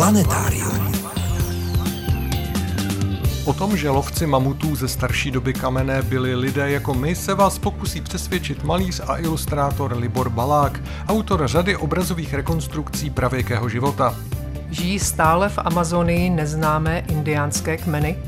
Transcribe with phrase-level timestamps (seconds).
[0.00, 0.92] Planetárium.
[3.44, 7.58] O tom, že lovci mamutů ze starší doby kamenné byli lidé jako my, se vás
[7.58, 14.14] pokusí přesvědčit malíř a ilustrátor Libor Balák, autor řady obrazových rekonstrukcí pravěkého života.
[14.70, 18.18] Žijí stále v Amazonii neznámé indiánské kmeny?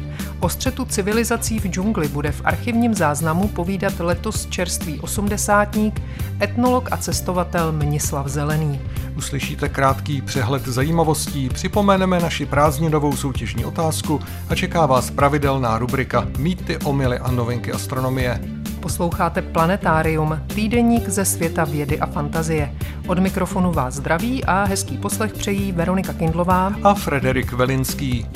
[0.43, 6.02] O střetu civilizací v džungli bude v archivním záznamu povídat letos čerstvý osmdesátník,
[6.43, 8.80] etnolog a cestovatel Mnislav Zelený.
[9.16, 16.76] Uslyšíte krátký přehled zajímavostí, připomeneme naši prázdninovou soutěžní otázku a čeká vás pravidelná rubrika Mýty,
[16.76, 18.40] omily a novinky astronomie.
[18.81, 22.75] Posloucháte Planetárium, týdeník ze světa vědy a fantazie.
[23.06, 28.26] Od mikrofonu vás zdraví a hezký poslech přejí Veronika Kindlová a Frederik Velinský.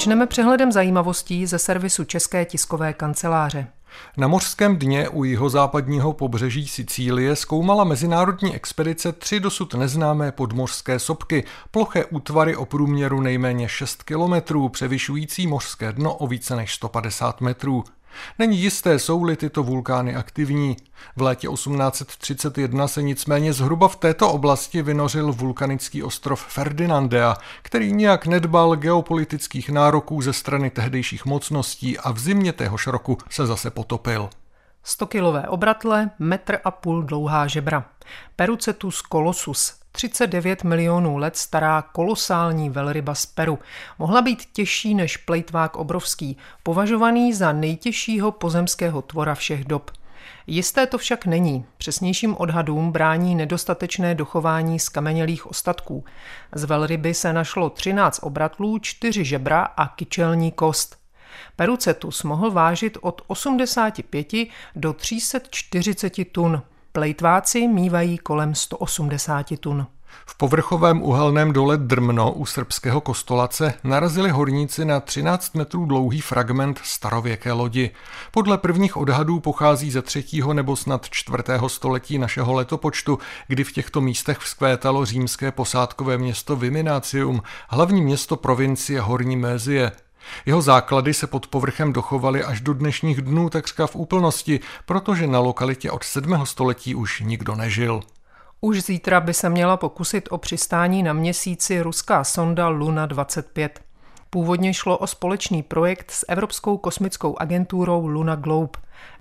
[0.00, 3.66] Začneme přehledem zajímavostí ze servisu České tiskové kanceláře.
[4.16, 11.44] Na mořském dně u jihozápadního pobřeží Sicílie zkoumala mezinárodní expedice tři dosud neznámé podmořské sopky,
[11.70, 17.84] ploché útvary o průměru nejméně 6 kilometrů, převyšující mořské dno o více než 150 metrů.
[18.38, 20.76] Není jisté, jsou-li tyto vulkány aktivní.
[21.16, 28.26] V létě 1831 se nicméně zhruba v této oblasti vynořil vulkanický ostrov Ferdinandea, který nijak
[28.26, 34.30] nedbal geopolitických nároků ze strany tehdejších mocností a v zimě téhož roku se zase potopil.
[34.86, 37.84] 100-kilové obratle, metr a půl dlouhá žebra.
[38.36, 43.58] Perucetus colossus, 39 milionů let stará kolosální velryba z Peru.
[43.98, 49.90] Mohla být těžší než plejtvák obrovský, považovaný za nejtěžšího pozemského tvora všech dob.
[50.46, 51.64] Jisté to však není.
[51.76, 56.04] Přesnějším odhadům brání nedostatečné dochování skamenělých ostatků.
[56.52, 60.96] Z velryby se našlo 13 obratlů, 4 žebra a kyčelní kost.
[61.56, 64.28] Perucetus mohl vážit od 85
[64.76, 66.62] do 340 tun.
[66.92, 69.86] Plejtváci mývají kolem 180 tun.
[70.26, 76.80] V povrchovém uhelném dole Drmno u srbského kostolace narazili horníci na 13 metrů dlouhý fragment
[76.84, 77.90] starověké lodi.
[78.30, 83.18] Podle prvních odhadů pochází ze třetího nebo snad čtvrtého století našeho letopočtu,
[83.48, 89.92] kdy v těchto místech vzkvétalo římské posádkové město Viminácium, hlavní město provincie Horní Mézie.
[90.46, 95.38] Jeho základy se pod povrchem dochovaly až do dnešních dnů takřka v úplnosti, protože na
[95.38, 96.46] lokalitě od 7.
[96.46, 98.00] století už nikdo nežil.
[98.60, 103.80] Už zítra by se měla pokusit o přistání na měsíci ruská sonda Luna 25.
[104.30, 108.78] Původně šlo o společný projekt s Evropskou kosmickou agenturou Luna Globe.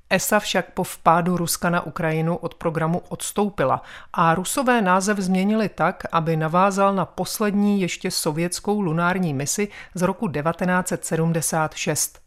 [0.09, 3.81] ESA však po vpádu Ruska na Ukrajinu od programu odstoupila
[4.13, 10.27] a Rusové název změnili tak, aby navázal na poslední ještě sovětskou lunární misi z roku
[10.27, 12.19] 1976.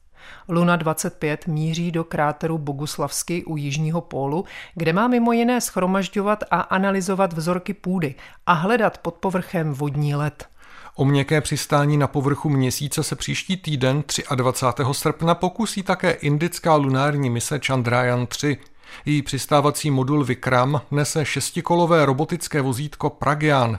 [0.48, 4.44] Luna 25 míří do kráteru Boguslavsky u jižního pólu,
[4.75, 8.14] kde má mimo jiné schromažďovat a analyzovat vzorky půdy
[8.47, 10.51] a hledat pod povrchem vodní led.
[10.94, 14.04] O měkké přistání na povrchu měsíce se příští týden
[14.34, 14.82] 23.
[14.92, 18.56] srpna pokusí také indická lunární mise Chandrayaan 3.
[19.04, 23.78] Její přistávací modul Vikram nese šestikolové robotické vozítko Pragyan.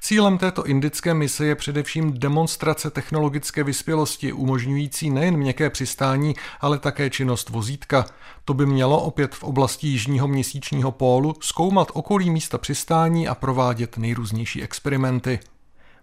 [0.00, 7.10] Cílem této indické mise je především demonstrace technologické vyspělosti, umožňující nejen měkké přistání, ale také
[7.10, 8.06] činnost vozítka.
[8.44, 13.98] To by mělo opět v oblasti jižního měsíčního pólu zkoumat okolí místa přistání a provádět
[13.98, 15.40] nejrůznější experimenty.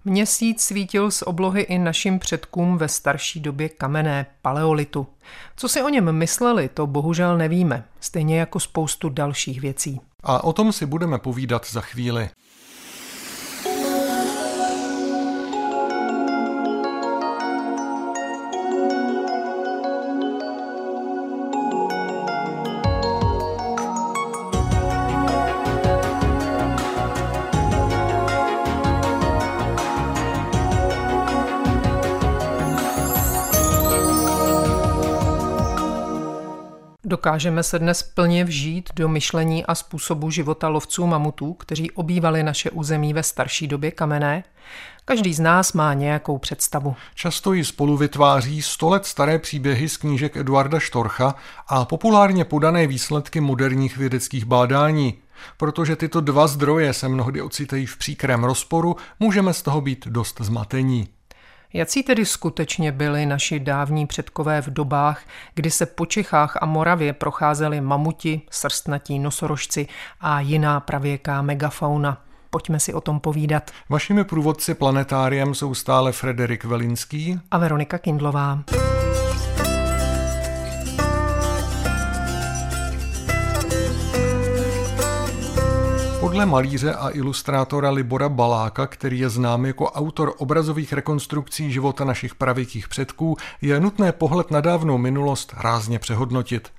[0.05, 5.07] Měsíc svítil z oblohy i našim předkům ve starší době kamenné paleolitu.
[5.55, 10.01] Co si o něm mysleli, to bohužel nevíme, stejně jako spoustu dalších věcí.
[10.23, 12.29] A o tom si budeme povídat za chvíli.
[37.21, 42.69] Dokážeme se dnes plně vžít do myšlení a způsobu života lovců mamutů, kteří obývali naše
[42.69, 44.43] území ve starší době kamenné?
[45.05, 46.95] Každý z nás má nějakou představu.
[47.15, 51.35] Často ji spolu vytváří sto let staré příběhy z knížek Eduarda Štorcha
[51.67, 55.13] a populárně podané výsledky moderních vědeckých bádání.
[55.57, 60.41] Protože tyto dva zdroje se mnohdy ocitají v příkrém rozporu, můžeme z toho být dost
[60.41, 61.07] zmatení.
[61.73, 65.21] Jací tedy skutečně byli naši dávní předkové v dobách,
[65.55, 69.87] kdy se po Čechách a Moravě procházeli mamuti, srstnatí nosorožci
[70.21, 72.21] a jiná pravěká megafauna?
[72.49, 73.71] Pojďme si o tom povídat.
[73.89, 78.63] Vašimi průvodci planetáriem jsou stále Frederik Velinský a Veronika Kindlová.
[86.31, 92.35] Podle malíře a ilustrátora Libora Baláka, který je znám jako autor obrazových rekonstrukcí života našich
[92.35, 96.71] pravěkých předků, je nutné pohled na dávnou minulost rázně přehodnotit.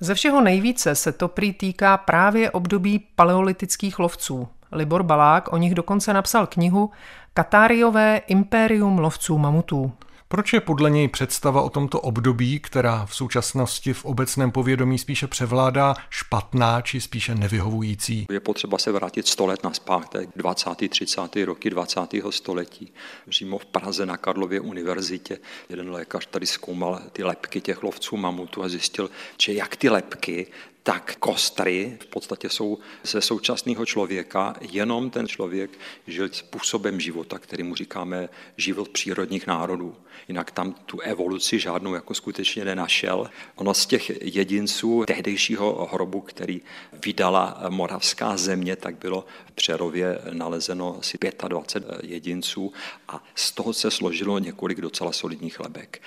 [0.00, 4.48] Ze všeho nejvíce se to prý týká právě období paleolitických lovců.
[4.72, 6.90] Libor Balák o nich dokonce napsal knihu
[7.34, 9.92] Katáriové impérium lovců mamutů.
[10.28, 15.26] Proč je podle něj představa o tomto období, která v současnosti v obecném povědomí spíše
[15.26, 18.26] převládá, špatná či spíše nevyhovující?
[18.30, 20.70] Je potřeba se vrátit 100 let na zpátek, 20.
[20.88, 21.36] 30.
[21.44, 22.00] roky 20.
[22.30, 22.92] století.
[23.28, 25.38] Přímo v Praze na Karlově univerzitě
[25.68, 29.10] jeden lékař tady zkoumal ty lepky těch lovců mamutu a zjistil,
[29.42, 30.46] že jak ty lepky,
[30.86, 35.70] tak kostry v podstatě jsou ze současného člověka, jenom ten člověk
[36.06, 39.96] žil způsobem života, který mu říkáme život přírodních národů.
[40.28, 43.30] Jinak tam tu evoluci žádnou jako skutečně nenašel.
[43.54, 46.62] Ono z těch jedinců tehdejšího hrobu, který
[47.04, 51.18] vydala moravská země, tak bylo v Přerově nalezeno asi
[51.48, 52.72] 25 jedinců
[53.08, 56.02] a z toho se složilo několik docela solidních lebek.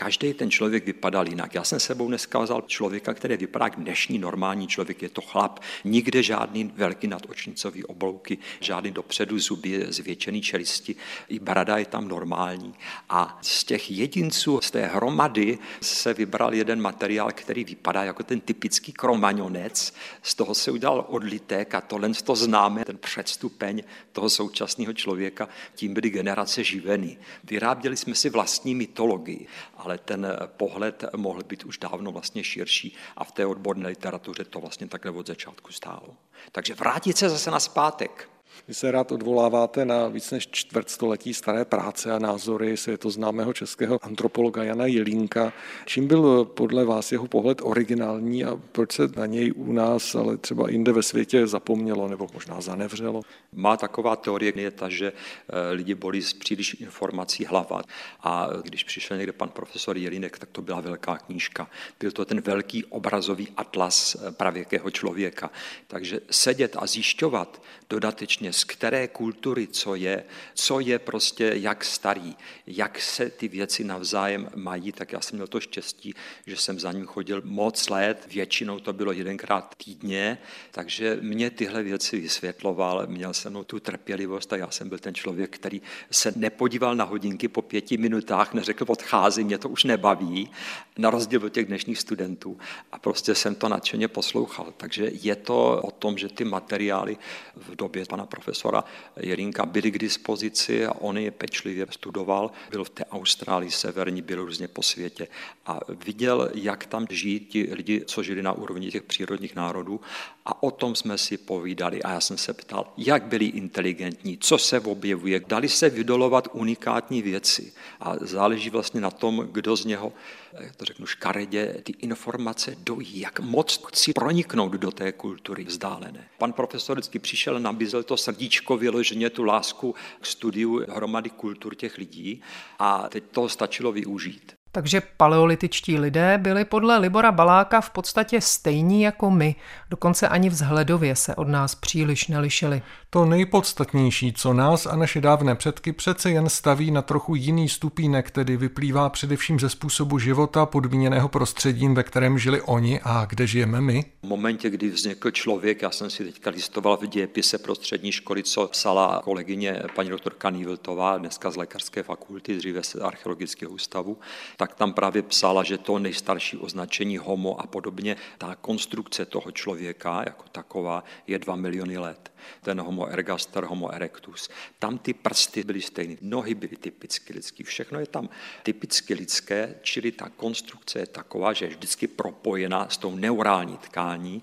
[0.00, 1.54] Každý ten člověk vypadal jinak.
[1.54, 5.02] Já jsem sebou dneska vzal člověka, který vypadá jak dnešní normální člověk.
[5.02, 10.96] Je to chlap, nikde žádný velký nadočnicový oblouky, žádný dopředu zuby, zvětšený čelisti,
[11.28, 12.74] i brada je tam normální.
[13.08, 18.40] A z těch jedinců, z té hromady se vybral jeden materiál, který vypadá jako ten
[18.40, 19.94] typický kromaňonec.
[20.22, 23.82] Z toho se udělal odlitek a tohle to známe, ten předstupeň
[24.12, 27.18] toho současného člověka, tím byly generace živeny.
[27.44, 29.46] Vyráběli jsme si vlastní mytologii,
[29.76, 34.44] ale ale ten pohled mohl být už dávno vlastně širší a v té odborné literatuře
[34.44, 36.16] to vlastně takhle od začátku stálo.
[36.52, 38.28] Takže vrátit se zase na zpátek.
[38.68, 44.04] Vy se rád odvoláváte na víc než čtvrtstoletí staré práce a názory to známého českého
[44.04, 45.52] antropologa Jana Jelínka.
[45.86, 50.36] Čím byl podle vás jeho pohled originální a proč se na něj u nás, ale
[50.36, 53.22] třeba jinde ve světě zapomnělo nebo možná zanevřelo?
[53.52, 57.82] Má taková teorie je ta, že eh, lidi bolí z příliš informací hlava.
[58.20, 61.70] A když přišel někde pan profesor Jelínek, tak to byla velká knížka.
[62.00, 65.50] Byl to ten velký obrazový atlas eh, pravěkého člověka.
[65.86, 70.24] Takže sedět a zjišťovat dodatečně z které kultury co je,
[70.54, 72.36] co je prostě jak starý,
[72.66, 76.14] jak se ty věci navzájem mají, tak já jsem měl to štěstí,
[76.46, 80.38] že jsem za ním chodil moc let, většinou to bylo jedenkrát týdně,
[80.70, 85.50] takže mě tyhle věci vysvětloval, měl jsem tu trpělivost a já jsem byl ten člověk,
[85.56, 90.50] který se nepodíval na hodinky po pěti minutách, neřekl odchází, mě to už nebaví,
[90.98, 92.58] na rozdíl od těch dnešních studentů.
[92.92, 94.74] A prostě jsem to nadšeně poslouchal.
[94.76, 97.16] Takže je to o tom, že ty materiály
[97.56, 98.84] v době pana profesora
[99.16, 102.50] Jelínka byly k dispozici a on je pečlivě studoval.
[102.70, 105.28] Byl v té Austrálii severní, byl různě po světě
[105.66, 110.00] a viděl, jak tam žijí ti lidi, co žili na úrovni těch přírodních národů
[110.46, 114.58] a o tom jsme si povídali a já jsem se ptal, jak byli inteligentní, co
[114.58, 120.12] se objevuje, dali se vydolovat unikátní věci a záleží vlastně na tom, kdo z něho,
[120.60, 126.28] jak to řeknu škaredě, ty informace dojí, jak moc chci proniknout do té kultury vzdálené.
[126.38, 131.98] Pan profesor vždycky přišel, nabízel to srdíčko vyloženě, tu lásku k studiu hromady kultur těch
[131.98, 132.42] lidí
[132.78, 134.60] a teď to stačilo využít.
[134.72, 139.54] Takže paleolitičtí lidé byli podle Libora Baláka v podstatě stejní jako my,
[139.90, 142.82] dokonce ani vzhledově se od nás příliš nelišili.
[143.12, 148.30] To nejpodstatnější, co nás a naše dávné předky přece jen staví na trochu jiný stupínek,
[148.30, 153.80] tedy vyplývá především ze způsobu života podmíněného prostředím, ve kterém žili oni a kde žijeme
[153.80, 154.04] my.
[154.22, 158.66] V momentě, kdy vznikl člověk, já jsem si teďka listoval v dějepise prostřední školy, co
[158.66, 164.18] psala kolegyně paní doktorka Nýviltová, dneska z lékařské fakulty, dříve z archeologického ústavu,
[164.56, 170.22] tak tam právě psala, že to nejstarší označení homo a podobně, ta konstrukce toho člověka
[170.26, 172.32] jako taková je dva miliony let.
[172.62, 174.48] Ten homo ergaster, homo erectus.
[174.78, 178.28] Tam ty prsty byly stejné, nohy byly typicky lidské, všechno je tam
[178.62, 184.42] typicky lidské, čili ta konstrukce je taková, že je vždycky propojená s tou neurální tkání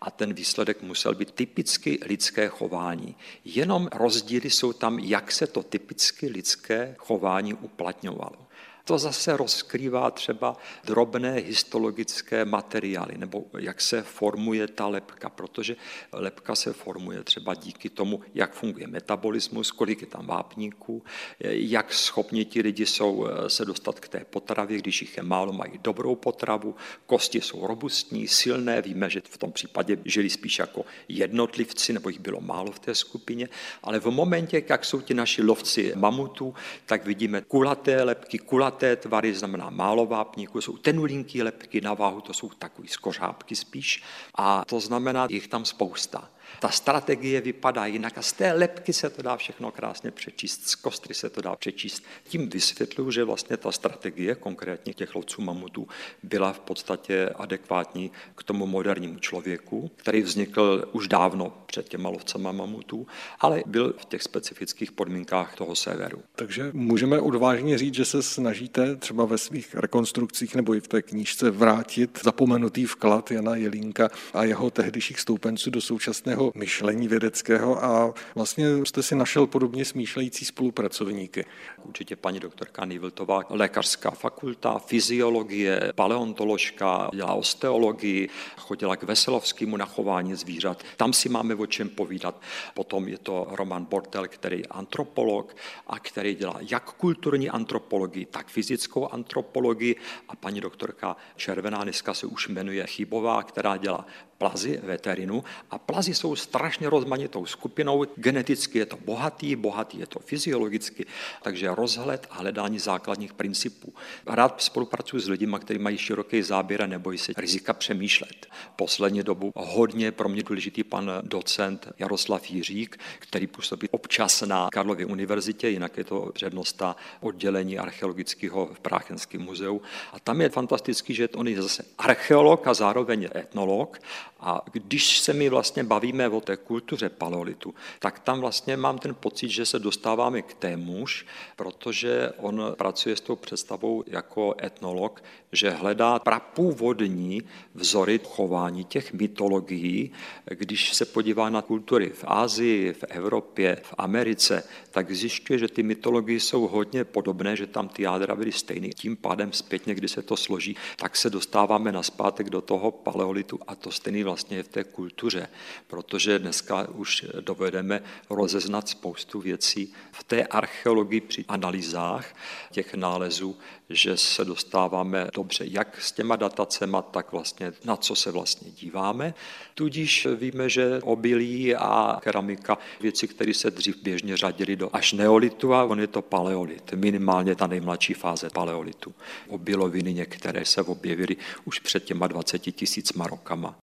[0.00, 3.16] a ten výsledek musel být typicky lidské chování.
[3.44, 8.46] Jenom rozdíly jsou tam, jak se to typicky lidské chování uplatňovalo.
[8.84, 15.76] To zase rozkrývá třeba drobné histologické materiály, nebo jak se formuje ta lepka, protože
[16.12, 21.02] lepka se formuje třeba díky tomu, jak funguje metabolismus, kolik je tam vápníků,
[21.40, 25.52] jak schopni ti lidi jsou eh, se dostat k té potravě, když jich je málo,
[25.52, 26.76] mají dobrou potravu,
[27.06, 32.20] kosti jsou robustní, silné, víme, že v tom případě žili spíš jako jednotlivci, nebo jich
[32.20, 33.48] bylo málo v té skupině,
[33.82, 36.54] ale v momentě, jak jsou ti naši lovci mamutů,
[36.86, 42.32] tak vidíme kulaté lepky, kulaté tvary, znamená málo vápníků, jsou tenulinky lepky na váhu, to
[42.32, 44.02] jsou takový skořápky spíš,
[44.34, 46.30] a to znamená, jich tam spousta
[46.60, 50.74] ta strategie vypadá jinak a z té lepky se to dá všechno krásně přečíst, z
[50.74, 52.04] kostry se to dá přečíst.
[52.28, 55.88] Tím vysvětluju, že vlastně ta strategie, konkrétně těch lovců mamutů,
[56.22, 62.52] byla v podstatě adekvátní k tomu modernímu člověku, který vznikl už dávno před těma lovcema
[62.52, 63.06] mamutů,
[63.40, 66.22] ale byl v těch specifických podmínkách toho severu.
[66.34, 71.02] Takže můžeme odvážně říct, že se snažíte třeba ve svých rekonstrukcích nebo i v té
[71.02, 78.14] knížce vrátit zapomenutý vklad Jana Jelínka a jeho tehdejších stoupenců do současného myšlení vědeckého a
[78.34, 81.44] vlastně jste si našel podobně smýšlející spolupracovníky.
[81.84, 90.82] Určitě paní doktorka Niviltová, lékařská fakulta, fyziologie, paleontoložka, dělá osteologii, chodila k Veselovskému nachování zvířat.
[90.96, 92.40] Tam si máme o čem povídat.
[92.74, 98.48] Potom je to Roman Bortel, který je antropolog a který dělá jak kulturní antropologii, tak
[98.48, 99.96] fyzickou antropologii
[100.28, 104.06] a paní doktorka Červená dneska se už jmenuje Chybová, která dělá
[104.38, 110.18] plazy veterinu a plazy jsou strašně rozmanitou skupinou, geneticky je to bohatý, bohatý je to
[110.18, 111.06] fyziologicky,
[111.42, 113.94] takže rozhled a hledání základních principů.
[114.26, 118.46] Rád spolupracuji s lidmi, kteří mají široký záběr a nebojí se rizika přemýšlet.
[118.76, 125.06] Poslední dobu hodně pro mě důležitý pan docent Jaroslav Jiřík, který působí občas na Karlově
[125.06, 129.82] univerzitě, jinak je to přednosta oddělení archeologického v Práchenském muzeu.
[130.12, 133.98] A tam je fantastický, že on je zase archeolog a zároveň etnolog
[134.44, 139.14] a když se my vlastně bavíme o té kultuře paleolitu, tak tam vlastně mám ten
[139.14, 145.70] pocit, že se dostáváme k témuž, protože on pracuje s tou představou jako etnolog, že
[145.70, 147.42] hledá prapůvodní
[147.74, 150.12] vzory chování těch mytologií.
[150.44, 155.82] Když se podívá na kultury v Ázii, v Evropě, v Americe, tak zjišťuje, že ty
[155.82, 158.88] mytologie jsou hodně podobné, že tam ty jádra byly stejné.
[158.88, 163.74] Tím pádem zpětně, kdy se to složí, tak se dostáváme naspátek do toho paleolitu a
[163.74, 165.48] to stejný vlastně je v té kultuře,
[165.86, 172.34] protože dneska už dovedeme rozeznat spoustu věcí v té archeologii při analýzách
[172.72, 173.56] těch nálezů,
[173.90, 179.34] že se dostáváme dobře jak s těma datacema, tak vlastně na co se vlastně díváme.
[179.74, 185.74] Tudíž víme, že obilí a keramika, věci, které se dřív běžně řadily do až neolitu
[185.74, 189.14] a on je to paleolit, minimálně ta nejmladší fáze paleolitu.
[189.48, 193.76] Obiloviny některé se objevily už před těma 20 tisícma rokama.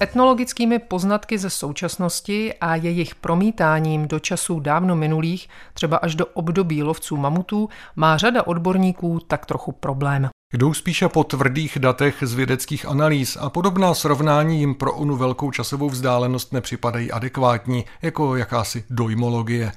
[0.00, 6.82] Etnologickými poznatky ze současnosti a jejich promítáním do časů dávno minulých, třeba až do období
[6.82, 10.28] lovců mamutů, má řada odborníků tak trochu problém.
[10.54, 15.50] Jdou spíše po tvrdých datech z vědeckých analýz a podobná srovnání jim pro onu velkou
[15.50, 19.72] časovou vzdálenost nepřipadají adekvátní, jako jakási dojmologie.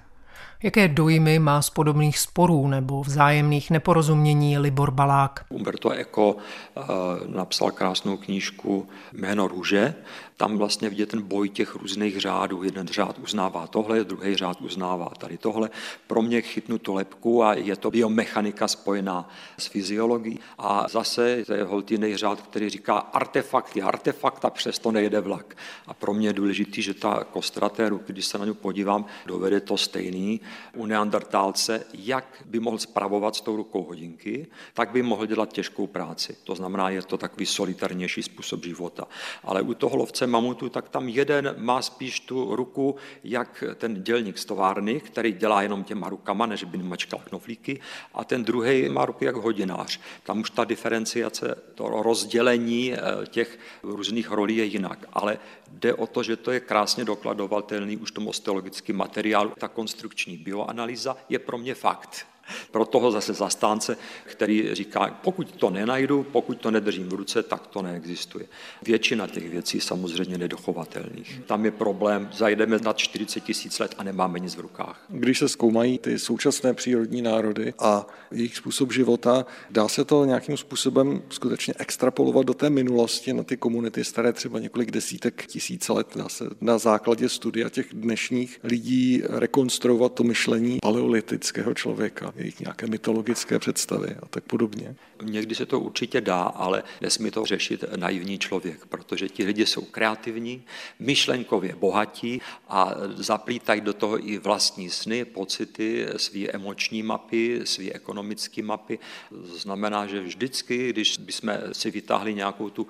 [0.63, 5.46] Jaké dojmy má z podobných sporů nebo vzájemných neporozumění Libor Balák?
[5.50, 6.84] Umberto Eco uh,
[7.28, 9.96] napsal krásnou knížku Jméno růže,
[10.39, 12.63] tam vlastně vidět ten boj těch různých řádů.
[12.63, 15.69] Jeden řád uznává tohle, druhý řád uznává tady tohle.
[16.08, 20.39] Pro mě chytnu tu lepku a je to biomechanika spojená s fyziologií.
[20.58, 25.58] A zase to je holtiný řád, který říká artefakt je artefakt a přesto nejede vlak.
[25.88, 29.05] A pro mě je důležité, že ta kostra té ruky, když se na ně podívám,
[29.25, 30.41] dovede to stejný.
[30.75, 35.88] U neandertálce, jak by mohl spravovat s tou rukou hodinky, tak by mohl dělat těžkou
[35.88, 36.36] práci.
[36.43, 39.08] To znamená, je to takový solitárnější způsob života.
[39.43, 44.38] Ale u toho lovce mamutu, tak tam jeden má spíš tu ruku, jak ten dělník
[44.38, 47.80] z továrny, který dělá jenom těma rukama, než by mačkal knoflíky,
[48.14, 50.00] a ten druhý má ruku jak hodinář.
[50.24, 55.40] Tam už ta diferenciace, to rozdělení eh, těch různých rolí je jinak, ale
[55.72, 59.52] jde o to, že to je krásně dokladovatelný už tomu osteologický materiál.
[59.60, 62.26] Ta konstrukční bioanalýza je pro mě fakt.
[62.72, 67.68] Pro toho zase zastánce, který říká, pokud to nenajdu, pokud to nedržím v ruce, tak
[67.68, 68.46] to neexistuje.
[68.82, 71.41] Většina těch věcí samozřejmě nedochovatelných.
[71.46, 75.06] Tam je problém, zajdeme na 40 tisíc let a nemáme nic v rukách.
[75.10, 80.58] Když se zkoumají ty současné přírodní národy a jejich způsob života, dá se to nějakým
[80.58, 86.08] způsobem skutečně extrapolovat do té minulosti na ty komunity staré třeba několik desítek tisíc let.
[86.15, 92.88] Dá se na základě studia těch dnešních lidí rekonstruovat to myšlení paleolitického člověka, jejich nějaké
[92.88, 94.96] mytologické představy a tak podobně.
[95.24, 99.81] Někdy se to určitě dá, ale nesmí to řešit naivní člověk, protože ti lidi jsou
[99.81, 100.63] kreativní,
[101.00, 108.63] myšlenkově bohatí a zaplítají do toho i vlastní sny, pocity, své emoční mapy, své ekonomické
[108.63, 109.00] mapy.
[109.31, 112.88] Znamená, že vždycky, když bychom si vytáhli nějakou tu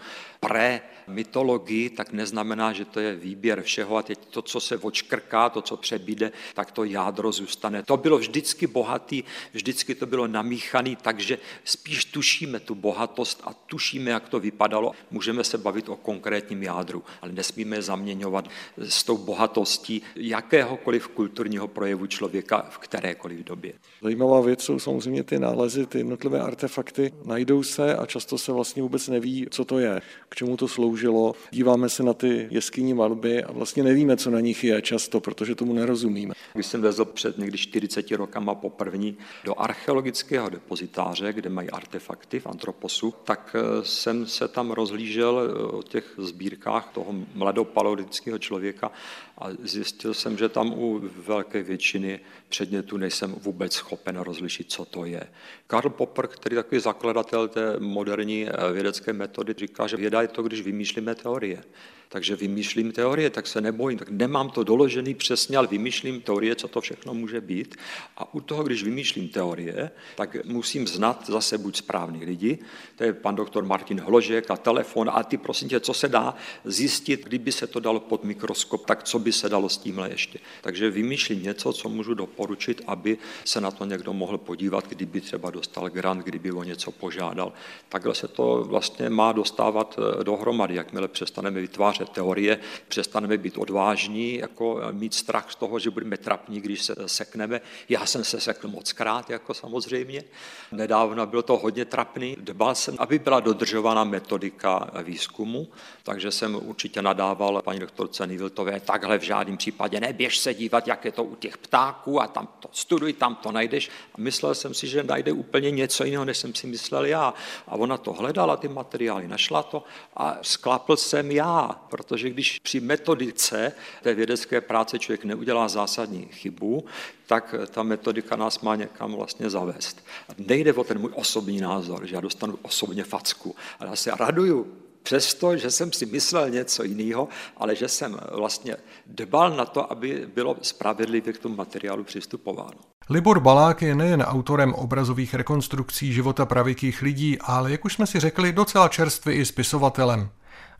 [1.09, 5.61] pre-mytologii, tak neznamená, že to je výběr všeho a teď to, co se očkrká, to,
[5.61, 7.83] co přebíde, tak to jádro zůstane.
[7.83, 9.23] To bylo vždycky bohatý,
[9.53, 14.91] vždycky to bylo namíchaný, takže spíš tušíme tu bohatost a tušíme, jak to vypadalo.
[15.11, 21.67] Můžeme se bavit o konkrétním jádru, ale nesmíme je zaměňovat s tou bohatostí jakéhokoliv kulturního
[21.67, 23.73] projevu člověka v kterékoliv době.
[24.01, 27.11] Zajímavá věc jsou samozřejmě ty nálezy, ty jednotlivé artefakty.
[27.25, 30.67] Najdou se a často se vlastně vůbec neví, co to je, k čemu to
[30.99, 31.33] sloužilo.
[31.51, 35.55] Díváme se na ty jeskyní malby a vlastně nevíme, co na nich je často, protože
[35.55, 36.33] tomu nerozumíme.
[36.53, 42.47] Když jsem vezl před někdy 40 rokama poprvní do archeologického depozitáře, kde mají artefakty v
[42.47, 48.91] antroposu, tak eh, jsem se tam rozlížel eh, o těch sbírkách toho mladopaleolitického člověka
[49.39, 52.19] a zjistil jsem, že tam u velké většiny
[52.49, 55.23] předmětů nejsem vůbec schopen rozlišit, co to je.
[55.67, 60.27] Karl Popper, který je takový zakladatel té moderní eh, vědecké metody, říká, že věda je
[60.27, 61.63] to, když vymýšlíme teorie
[62.09, 66.67] takže vymýšlím teorie, tak se nebojím, tak nemám to doložený přesně, ale vymýšlím teorie, co
[66.67, 67.75] to všechno může být.
[68.17, 72.59] A u toho, když vymýšlím teorie, tak musím znát zase buď správný lidi,
[72.95, 76.35] to je pan doktor Martin Hložek a telefon a ty prosím tě, co se dá
[76.65, 80.39] zjistit, kdyby se to dalo pod mikroskop, tak co by se dalo s tímhle ještě.
[80.61, 85.49] Takže vymýšlím něco, co můžu doporučit, aby se na to někdo mohl podívat, kdyby třeba
[85.49, 87.53] dostal grant, kdyby o něco požádal.
[87.89, 94.37] Takhle se to vlastně má dostávat eh, dohromady, jakmile přestaneme vytvářet teorie, přestaneme být odvážní,
[94.37, 97.61] jako mít strach z toho, že budeme trapní, když se sekneme.
[97.89, 100.23] Já jsem se sekl moc krát, jako samozřejmě.
[100.71, 102.37] Nedávno bylo to hodně trapný.
[102.39, 105.67] Dbal jsem, aby byla dodržována metodika výzkumu,
[106.09, 111.05] takže jsem určitě nadával paní doktorce Niviltové, takhle v žádném případě neběž se dívat, jak
[111.05, 113.89] je to u těch ptáků a tam to studuj, tam to najdeš.
[114.13, 117.33] A myslel jsem si, že najde úplně něco jiného, než jsem si myslel já.
[117.67, 119.83] A ona to hledala, ty materiály, našla to
[120.15, 123.71] a sklapl jsem já, protože když při metodice
[124.03, 126.85] té vědecké práce člověk neudělá zásadní chybu,
[127.27, 130.05] tak ta metodika nás má někam vlastně zavést.
[130.29, 134.11] A nejde o ten můj osobní názor, že já dostanu osobně facku, ale já se
[134.19, 139.91] raduju přesto, že jsem si myslel něco jiného, ale že jsem vlastně dbal na to,
[139.91, 142.79] aby bylo spravedlivě k tomu materiálu přistupováno.
[143.09, 148.19] Libor Balák je nejen autorem obrazových rekonstrukcí života pravěkých lidí, ale jak už jsme si
[148.19, 150.29] řekli, docela čerstvý i spisovatelem.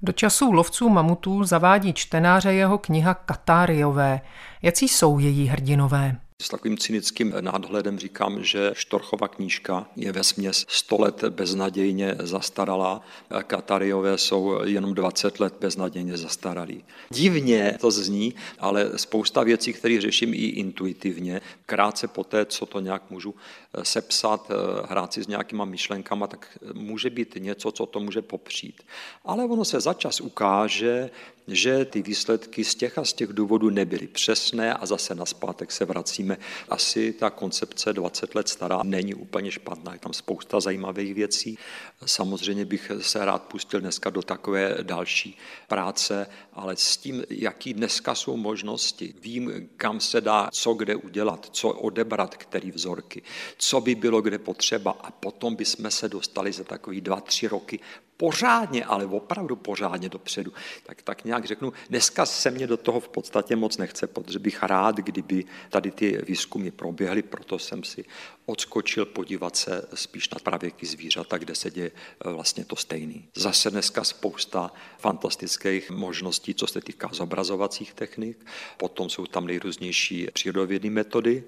[0.01, 4.21] Do časů lovců mamutů zavádí čtenáře jeho kniha Katáriové.
[4.61, 6.15] Jací jsou její hrdinové?
[6.41, 13.01] S takovým cynickým nádhledem říkám, že Štorchova knížka je ve směs 100 let beznadějně zastaralá.
[13.47, 16.83] Katariové jsou jenom 20 let beznadějně zastaralí.
[17.09, 22.79] Divně to zní, ale spousta věcí, které řeším i intuitivně, krátce po té, co to
[22.79, 23.35] nějak můžu
[23.73, 28.21] eh, sepsat, eh, hrát si s nějakýma myšlenkama, tak může být něco, co to může
[28.21, 28.83] popřít.
[29.25, 31.09] Ale ono se začas ukáže,
[31.55, 35.85] že ty výsledky z těch a z těch důvodů nebyly přesné a zase naspátek se
[35.85, 36.37] vracíme.
[36.69, 41.57] Asi ta koncepce 20 let stará není úplně špatná, je tam spousta zajímavých věcí.
[42.05, 48.15] Samozřejmě bych se rád pustil dneska do takové další práce, ale s tím, jaký dneska
[48.15, 53.21] jsou možnosti, vím, kam se dá, co kde udělat, co odebrat, který vzorky,
[53.57, 57.79] co by bylo kde potřeba a potom bychom se dostali za takový dva, tři roky
[58.19, 60.53] pořádně, ale opravdu pořádně dopředu.
[60.85, 64.63] Tak, tak nějak řeknu, dneska se mě do toho v podstatě moc nechce, protože bych
[64.63, 68.05] rád, kdyby tady ty výzkumy proběhly, proto jsem si
[68.45, 73.27] odskočil podívat se spíš na pravěky zvířata, kde se děje eh, vlastně to stejný.
[73.35, 78.45] Zase dneska spousta fantastických možností, co se týká zobrazovacích technik,
[78.77, 81.43] potom jsou tam nejrůznější přírodovědné metody,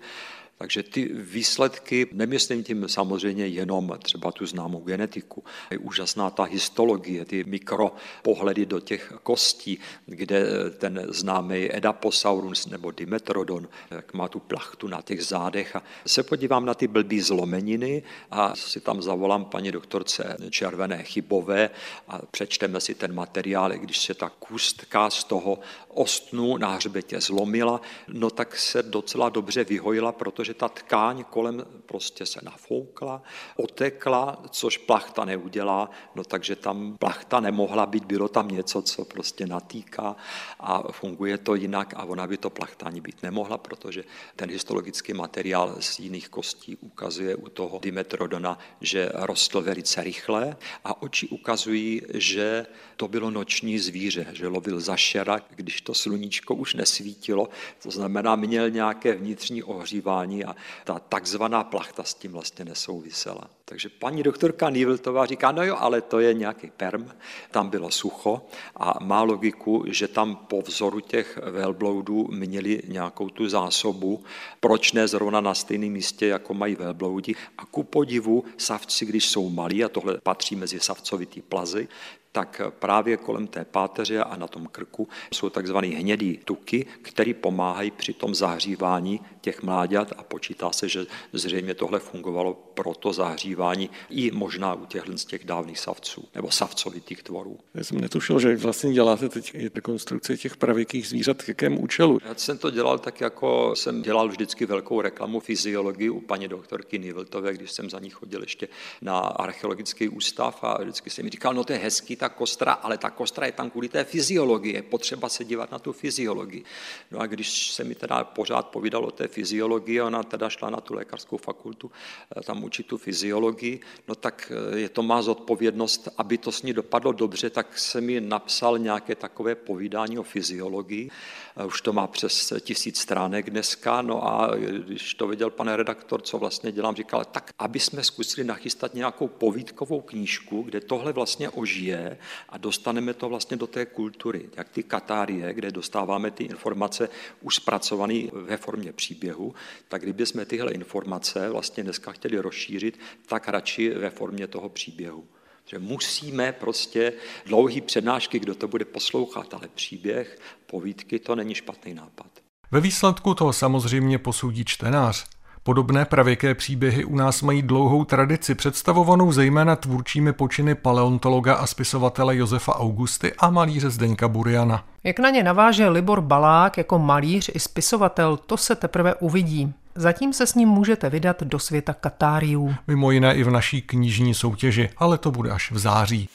[0.62, 7.26] Takže ty výsledky, nemyslím tím samozřejmě jenom třeba tu známou genetiku, je úžasná ta histologie,
[7.26, 10.45] ty mikropohledy do těch kostí, kde
[10.78, 15.76] ten známý Edaposaurus nebo Dimetrodon, jak má tu plachtu na těch zádech.
[15.76, 21.69] A se podívám na ty blbý zlomeniny a si tam zavolám paní doktorce Červené Chybové
[22.08, 27.82] a přečteme si ten materiál, když se ta kustka z toho ostnu na hřbetě zlomila,
[28.08, 33.21] no tak se docela dobře vyhojila, protože ta tkáň kolem prostě se nafoukla,
[33.55, 39.47] otekla, což plachta neudělá, no takže tam plachta nemohla být, bylo tam něco, co prostě
[39.47, 40.15] natýká
[40.59, 44.03] a funguje to jinak a ona by to plachtání být nemohla, protože
[44.35, 51.01] ten histologický materiál z jiných kostí ukazuje u toho Dimetrodona, že rostl velice rychle a
[51.01, 52.65] oči ukazují, že
[52.97, 57.49] to bylo noční zvíře, že lovil za šera, když to sluníčko už nesvítilo,
[57.83, 63.50] to znamená, měl nějaké vnitřní ohřívání a ta takzvaná plachta s tím vlastně nesouvisela.
[63.65, 67.12] Takže paní doktorka Niveltová říká, no jo, ale to je nějaký perm,
[67.52, 68.41] tam bylo sucho
[68.76, 74.24] a má logiku, že tam po vzoru těch velbloudů měli nějakou tu zásobu,
[74.60, 77.36] proč ne zrovna na stejném místě, jako mají velbloudi.
[77.58, 81.88] A ku podivu savci, když jsou malí, a tohle patří mezi savcovitý plazy,
[82.32, 87.91] tak právě kolem té páteře a na tom krku jsou takzvané hnědé tuky, které pomáhají
[87.91, 93.89] při tom zahřívání těch mláďat a počítá se, že zřejmě tohle fungovalo pro to zahřívání
[94.10, 97.60] i možná u těchto z těch dávných savců nebo savcovitých tvorů.
[97.74, 102.20] Já jsem netušil, že vlastně děláte teď rekonstrukci těch pravěkých zvířat k jakém účelu.
[102.26, 107.00] Já jsem to dělal tak, jako jsem dělal vždycky velkou reklamu fyziologii u paní doktorky
[107.00, 108.67] Niveltové, když jsem za ní chodil ještě
[109.02, 112.97] na archeologický ústav a vždycky jsem mi říkal, no to je hezký ta kostra, ale
[112.97, 116.63] ta kostra je tam kvůli té fyziologii, je potřeba se dívat na tu fyziologii.
[117.12, 120.81] No a když se mi teda pořád povídalo o té fyziologii, ona teda šla na
[120.81, 121.91] tu lékařskou fakultu,
[122.38, 126.62] eh, tam učit tu fyziologii, no tak eh, je to má zodpovědnost, aby to s
[126.62, 131.10] ní dopadlo dobře, tak se mi napsal nějaké takové povídání o fyziologii.
[131.57, 134.55] Eh, už to má přes tisíc stránek dneska, no a
[134.86, 139.27] když to viděl pan redaktor, co vlastně dělám, říkal, tak aby jsme zkusili nachystat nějakou
[139.27, 142.11] povídkovou knížku, kde tohle vlastně ožije
[142.50, 147.10] a dostaneme to vlastně do té kultury, jak ty katárie, kde dostáváme ty informace
[147.41, 149.56] už zpracované ve formě příběhu,
[149.88, 155.28] tak kdyby jsme tyhle informace vlastně dneska chtěli rozšířit, tak radši ve formě toho příběhu.
[155.65, 157.13] Že musíme prostě
[157.45, 162.28] dlouhý přednášky, kdo to bude poslouchat, ale příběh, povídky, to není špatný nápad.
[162.71, 165.26] Ve výsledku toho samozřejmě posoudí čtenář.
[165.63, 172.38] Podobné pravěké příběhy u nás mají dlouhou tradici, představovanou zejména tvůrčími počiny paleontologa a spisovatele
[172.38, 174.84] Josefa Augusty a malíře Zdeňka Buriana.
[175.04, 179.74] Jak na ně naváže Libor Balák jako malíř i spisovatel, to se teprve uvidí.
[179.95, 182.76] Zatím se s ním můžete vydat do světa katáriů.
[182.88, 186.30] Mimo jiné i v naší knižní soutěži, ale to bude až v září.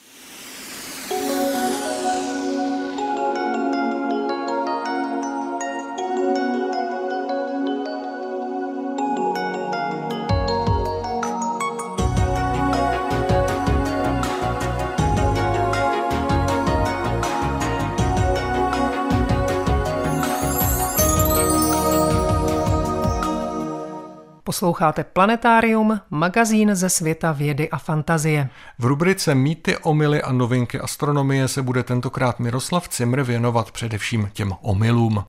[24.57, 28.49] Posloucháte Planetárium, magazín ze světa vědy a fantazie.
[28.79, 34.53] V rubrice Mýty, omily a novinky astronomie se bude tentokrát Miroslav Cimr věnovat především těm
[34.63, 35.25] omylům.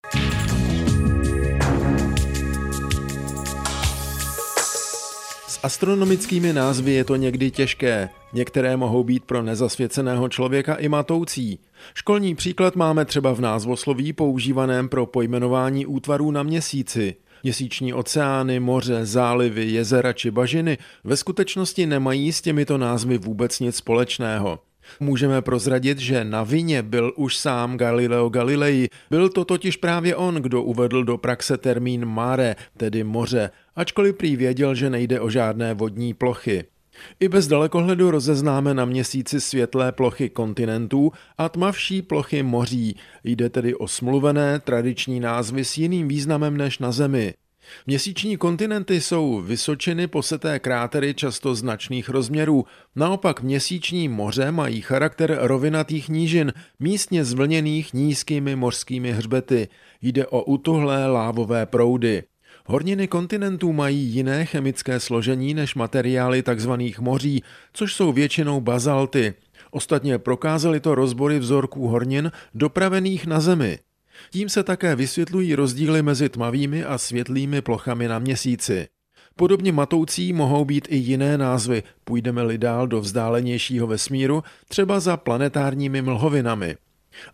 [5.48, 8.10] S astronomickými názvy je to někdy těžké.
[8.34, 11.60] Některé mohou být pro nezasvěceného člověka i matoucí.
[11.94, 17.16] Školní příklad máme třeba v názvosloví používaném pro pojmenování útvarů na měsíci.
[17.44, 23.76] Měsíční oceány, moře, zálivy, jezera či bažiny ve skutečnosti nemají s těmito názvy vůbec nic
[23.76, 24.60] společného.
[25.00, 28.88] Můžeme prozradit, že na vině byl už sám Galileo Galilei.
[29.10, 34.36] Byl to totiž právě on, kdo uvedl do praxe termín mare, tedy moře, ačkoliv prý
[34.36, 36.64] věděl, že nejde o žádné vodní plochy.
[37.20, 42.96] I bez dalekohledu rozeznáme na měsíci světlé plochy kontinentů a tmavší plochy moří.
[43.24, 47.34] Jde tedy o smluvené tradiční názvy s jiným významem než na Zemi.
[47.88, 56.10] Měsíční kontinenty jsou vysočiny poseté krátery často značných rozměrů, naopak měsíční moře mají charakter rovinatých
[56.10, 59.68] nížin, místně zvlněných nízkými mořskými hřbety.
[60.02, 62.24] Jde o utuhlé lávové proudy.
[62.70, 66.72] Horniny kontinentů mají jiné chemické složení než materiály tzv.
[67.00, 69.34] moří, což jsou většinou bazalty.
[69.72, 73.80] Ostatně prokázali to rozbory vzorků hornin dopravených na Zemi.
[74.32, 78.88] Tím se také vysvětlují rozdíly mezi tmavými a světlými plochami na měsíci.
[79.36, 86.02] Podobně matoucí mohou být i jiné názvy, půjdeme-li dál do vzdálenějšího vesmíru, třeba za planetárními
[86.02, 86.76] mlhovinami.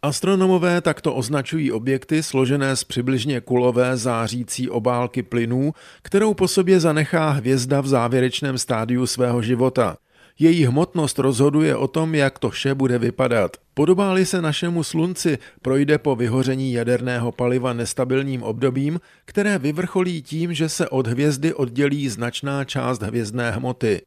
[0.01, 7.29] Astronomové takto označují objekty složené z přibližně kulové zářící obálky plynů, kterou po sobě zanechá
[7.29, 9.97] hvězda v závěrečném stádiu svého života.
[10.39, 13.57] Její hmotnost rozhoduje o tom, jak to vše bude vypadat.
[13.73, 20.69] Podobáli se našemu slunci, projde po vyhoření jaderného paliva nestabilním obdobím, které vyvrcholí tím, že
[20.69, 24.01] se od hvězdy oddělí značná část hvězdné hmoty.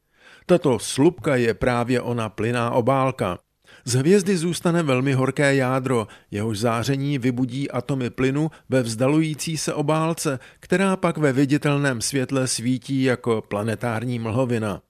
[0.46, 3.38] Tato slupka je právě ona plyná obálka.
[3.88, 10.38] Z hvězdy zůstane velmi horké jádro, jehož záření vybudí atomy plynu ve vzdalující se obálce,
[10.60, 14.82] která pak ve viditelném světle svítí jako planetární mlhovina.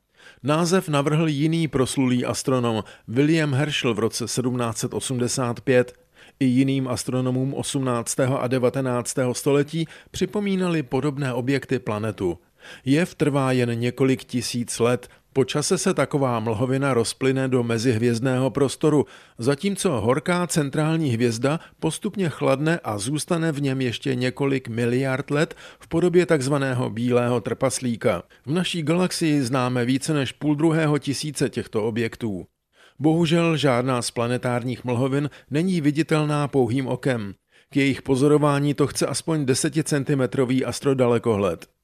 [0.42, 5.92] Název navrhl jiný proslulý astronom William Herschel v roce 1785.
[6.40, 8.20] I jiným astronomům 18.
[8.20, 9.16] a 19.
[9.32, 12.38] století připomínali podobné objekty planetu.
[12.84, 19.06] Jev trvá jen několik tisíc let, po čase se taková mlhovina rozplyne do mezihvězdného prostoru,
[19.38, 25.88] zatímco horká centrální hvězda postupně chladne a zůstane v něm ještě několik miliard let v
[25.88, 28.22] podobě takzvaného bílého trpaslíka.
[28.46, 32.46] V naší galaxii známe více než půl druhého tisíce těchto objektů.
[32.98, 37.34] Bohužel žádná z planetárních mlhovin není viditelná pouhým okem.
[37.70, 40.22] K jejich pozorování to chce aspoň 10 cm
[40.66, 41.75] astrodalekohled.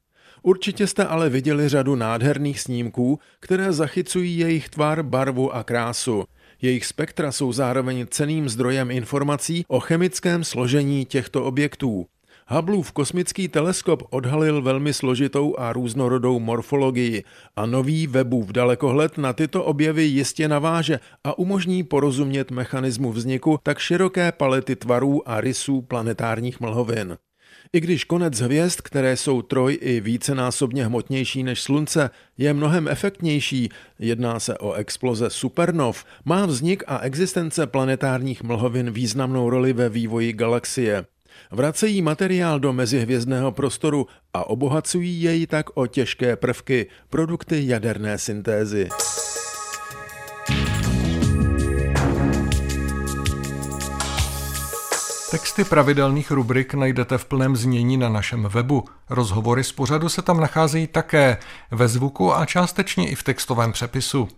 [0.42, 6.24] Určitě jste ale viděli řadu nádherných snímků, které zachycují jejich tvar, barvu a krásu.
[6.62, 12.06] Jejich spektra jsou zároveň ceným zdrojem informací o chemickém složení těchto objektů.
[12.48, 17.24] Hubbleův kosmický teleskop odhalil velmi složitou a různorodou morfologii
[17.56, 23.78] a nový Webův dalekohled na tyto objevy jistě naváže a umožní porozumět mechanismu vzniku tak
[23.78, 27.16] široké palety tvarů a rysů planetárních mlhovin.
[27.74, 33.68] I když konec hvězd, které jsou troj i vícenásobně hmotnější než Slunce, je mnohem efektnější,
[33.98, 40.32] jedná se o exploze supernov, má vznik a existence planetárních mlhovin významnou roli ve vývoji
[40.32, 41.04] galaxie.
[41.50, 48.88] Vracejí materiál do mezihvězdného prostoru a obohacují jej tak o těžké prvky, produkty jaderné syntézy.
[55.32, 58.84] Texty pravidelných rubrik najdete v plném znění na našem webu.
[59.10, 61.38] Rozhovory z pořadu se tam nacházejí také
[61.70, 64.28] ve zvuku a částečně i v textovém přepisu.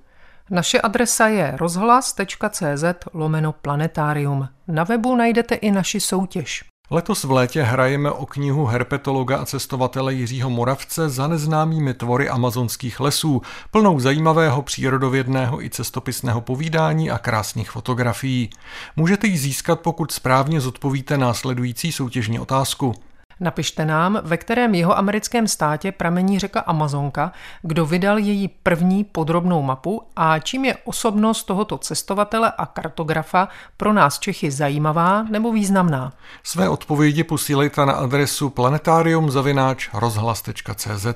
[0.50, 4.48] Naše adresa je rozhlas.cz lomeno planetarium.
[4.68, 6.64] Na webu najdete i naši soutěž.
[6.90, 13.00] Letos v létě hrajeme o knihu herpetologa a cestovatele Jiřího Moravce za neznámými tvory amazonských
[13.00, 18.50] lesů, plnou zajímavého přírodovědného i cestopisného povídání a krásných fotografií.
[18.96, 22.94] Můžete ji získat, pokud správně zodpovíte následující soutěžní otázku.
[23.40, 29.62] Napište nám, ve kterém jeho americkém státě pramení řeka Amazonka, kdo vydal její první podrobnou
[29.62, 36.12] mapu a čím je osobnost tohoto cestovatele a kartografa pro nás Čechy zajímavá nebo významná.
[36.42, 41.06] Své odpovědi posílejte na adresu planetarium.rozhlas.cz.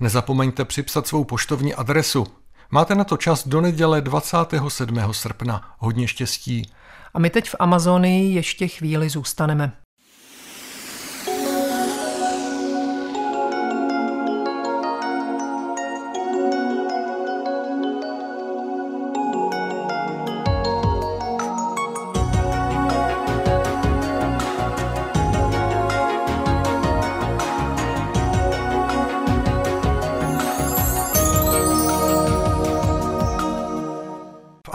[0.00, 2.26] Nezapomeňte připsat svou poštovní adresu.
[2.70, 5.12] Máte na to čas do neděle 27.
[5.12, 5.62] srpna.
[5.78, 6.72] Hodně štěstí.
[7.14, 9.83] A my teď v Amazonii ještě chvíli zůstaneme.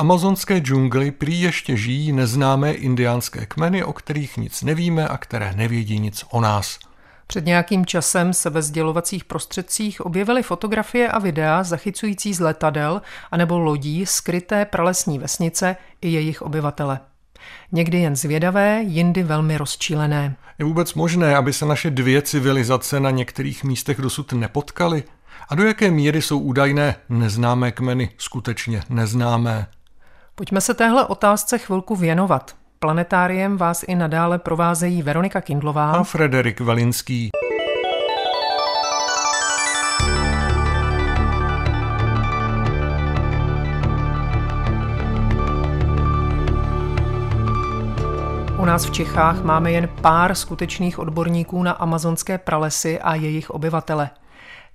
[0.09, 5.99] Amazonské džungli prý ještě žijí neznámé indiánské kmeny, o kterých nic nevíme a které nevědí
[5.99, 6.79] nic o nás.
[7.27, 13.59] Před nějakým časem se ve sdělovacích prostředcích objevily fotografie a videa zachycující z letadel anebo
[13.59, 16.99] lodí skryté pralesní vesnice i jejich obyvatele.
[17.71, 20.35] Někdy jen zvědavé, jindy velmi rozčílené.
[20.59, 25.03] Je vůbec možné, aby se naše dvě civilizace na některých místech dosud nepotkaly?
[25.49, 29.67] A do jaké míry jsou údajné neznámé kmeny skutečně neznámé?
[30.39, 32.55] Pojďme se téhle otázce chvilku věnovat.
[32.79, 37.29] Planetáriem vás i nadále provázejí Veronika Kindlová a Frederik Velinský.
[48.57, 54.09] U nás v Čechách máme jen pár skutečných odborníků na amazonské pralesy a jejich obyvatele.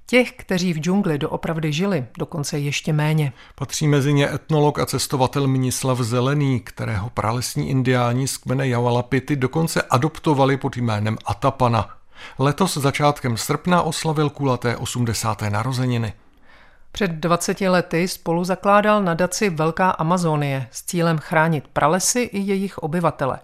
[0.07, 3.33] Těch, kteří v džungli doopravdy žili, dokonce ještě méně.
[3.55, 9.83] Patří mezi ně etnolog a cestovatel Minislav Zelený, kterého pralesní indiáni z kmene Javalapity dokonce
[9.83, 11.91] adoptovali pod jménem Atapana.
[12.39, 15.43] Letos začátkem srpna oslavil kulaté 80.
[15.43, 16.13] narozeniny.
[16.95, 23.39] Před 20 lety spolu zakládal nadaci Velká Amazonie s cílem chránit pralesy i jejich obyvatele.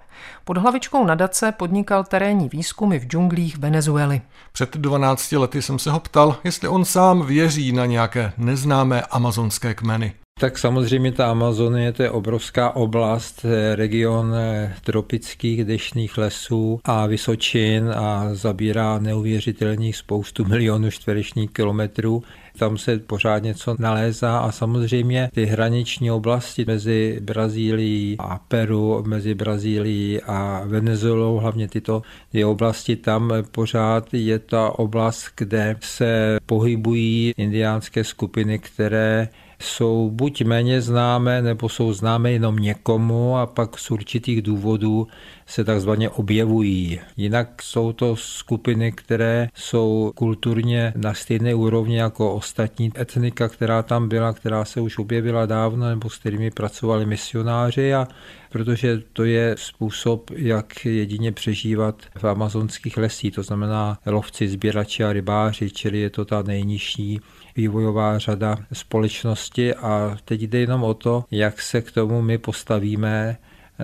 [0.44, 4.20] Pod hlavičkou nadace podnikal terénní výzkumy v džunglích Venezuely.
[4.52, 9.74] Před 12 lety jsem se ho ptal, jestli on sám věří na nějaké neznámé amazonské
[9.74, 10.14] kmeny.
[10.40, 17.92] Tak samozřejmě ta Amazonie to je obrovská oblast, region eh, tropických dešných lesů a vysočin
[17.96, 22.22] a zabírá neuvěřitelných spoustu milionů čtverečních kilometrů.
[22.58, 29.34] Tam se pořád něco nalézá a samozřejmě ty hraniční oblasti mezi Brazílií a Peru, mezi
[29.34, 37.32] Brazílií a Venezuelou, hlavně tyto dvě oblasti, tam pořád je ta oblast, kde se pohybují
[37.36, 39.28] indiánské skupiny, které
[39.60, 45.06] jsou buď méně známé, nebo jsou známé jenom někomu a pak z určitých důvodů
[45.46, 47.00] se takzvaně objevují.
[47.16, 54.08] Jinak jsou to skupiny, které jsou kulturně na stejné úrovni jako ostatní etnika, která tam
[54.08, 58.08] byla, která se už objevila dávno nebo s kterými pracovali misionáři a
[58.50, 65.12] protože to je způsob, jak jedině přežívat v amazonských lesích, to znamená lovci, sběrači a
[65.12, 67.20] rybáři, čili je to ta nejnižší
[67.60, 73.36] vývojová řada společnosti a teď jde jenom o to, jak se k tomu my postavíme,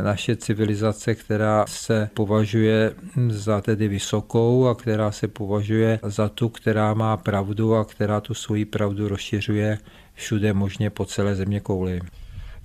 [0.02, 2.92] naše civilizace, která se považuje
[3.28, 8.34] za tedy vysokou a která se považuje za tu, která má pravdu a která tu
[8.34, 9.78] svoji pravdu rozšiřuje
[10.14, 12.00] všude možně po celé země kouli.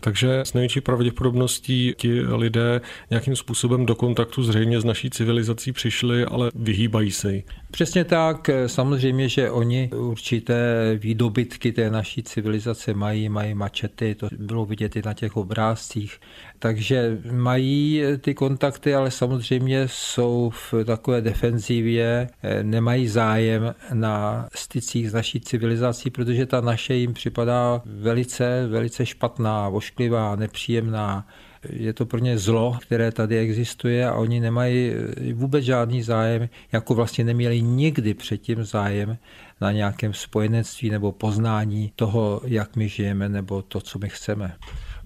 [0.04, 6.26] Takže s největší pravděpodobností ti lidé nějakým způsobem do kontaktu zřejmě s naší civilizací přišli,
[6.26, 7.43] ale vyhýbají se jí.
[7.71, 14.65] Přesně tak, samozřejmě, že oni určité výdobytky té naší civilizace mají, mají mačety, to bylo
[14.65, 16.19] vidět i na těch obrázcích.
[16.60, 22.29] Takže mají ty kontakty, ale samozřejmě jsou v takové defenzivě,
[22.62, 29.67] nemají zájem na stycích s naší civilizací, protože ta naše jim připadá velice, velice špatná,
[29.67, 31.27] ošklivá, nepříjemná
[31.69, 34.93] je to pro ně zlo, které tady existuje a oni nemají
[35.34, 39.17] vůbec žádný zájem, jako vlastně neměli nikdy předtím zájem
[39.62, 44.56] na nějakém spojenectví nebo poznání toho, jak my žijeme nebo to, co my chceme.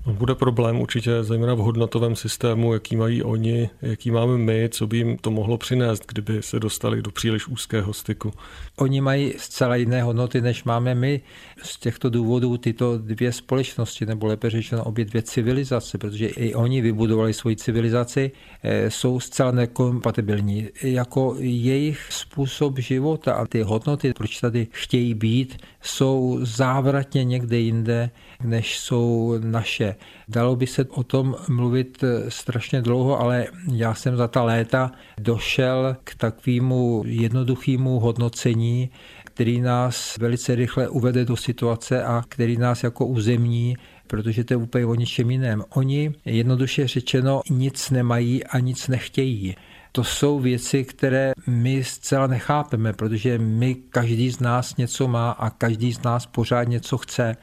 [0.06, 4.88] No, bude problém určitě zejména v hodnotovém systému, jaký mají oni, jaký máme my, co
[4.88, 8.32] by jim to mohlo přinést, kdyby se dostali do příliš úzkého styku.
[8.78, 11.22] Oni mají zcela jiné hodnoty, než máme my.
[11.64, 16.82] Z těchto důvodů tyto dvě společnosti, nebo lépe řečeno obě dvě civilizace, protože i oni
[16.82, 18.32] vybudovali svoji civilizaci,
[18.64, 20.68] eh, jsou zcela nekompatibilní.
[20.84, 28.10] Jako jejich způsob života a ty hodnoty, proč tady chtějí být, jsou závratně někde jinde,
[28.44, 29.96] než jsou naše.
[30.28, 34.92] Dalo by se o tom mluvit eh, strašně dlouho, ale já jsem za ta léta
[35.18, 38.90] došel k takovému jednoduchému hodnocení,
[39.24, 44.58] který nás velice rychle uvede do situace a který nás jako uzemní protože to je
[44.58, 45.64] úplně o ničem jiném.
[45.70, 49.56] Oni jednoduše řečeno nic nemají a nic nechtějí.
[49.92, 55.50] To jsou věci, které my zcela nechápeme, protože my, každý z nás něco má a
[55.50, 57.36] každý z nás pořád něco chce.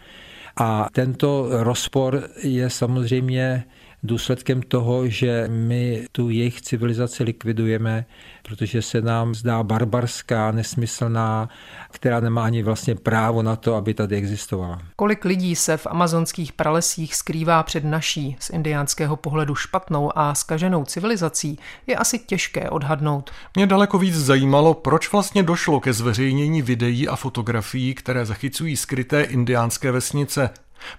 [0.57, 3.65] A tento rozpor je samozřejmě
[4.03, 8.05] důsledkem toho, že my tu jejich civilizaci likvidujeme,
[8.43, 11.49] protože se nám zdá barbarská, nesmyslná,
[11.91, 14.83] která nemá ani vlastně právo na to, aby tady existovala.
[14.97, 20.85] Kolik lidí se v amazonských pralesích skrývá před naší z indiánského pohledu špatnou a skaženou
[20.85, 23.31] civilizací, je asi těžké odhadnout.
[23.57, 29.23] Mě daleko víc zajímalo, proč vlastně došlo ke zveřejnění videí a fotografií, které zachycují skryté
[29.23, 30.51] indiánské vesnice.